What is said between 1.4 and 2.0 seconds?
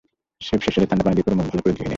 ভালো করে ধুয়ে নিন।